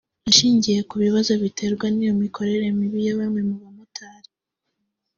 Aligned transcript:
Ashingiye 0.29 0.79
ku 0.89 0.95
bibazo 1.03 1.31
biterwa 1.43 1.85
n’iyo 1.91 2.13
mikorere 2.23 2.65
mibi 2.77 2.99
ya 3.07 3.15
bamwe 3.19 3.41
mu 3.49 3.55
bamotari 3.61 4.29